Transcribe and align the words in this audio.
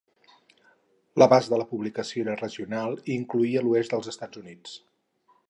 L'abast 1.23 1.51
de 1.53 1.59
la 1.63 1.67
publicació 1.73 2.23
era 2.25 2.39
regional 2.41 2.97
i 3.11 3.15
incloïa 3.19 3.65
l'oest 3.69 3.95
dels 3.97 4.11
Estats 4.15 4.43
Units. 4.45 4.77